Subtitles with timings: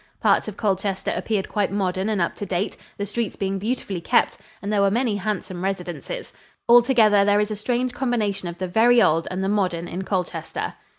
[0.19, 4.39] Parts of Colchester appeared quite modern and up to date, the streets being beautifully kept,
[4.59, 6.33] and there were many handsome residences.
[6.67, 10.73] Altogether, there is a strange combination of the very old and the modern in Colchester.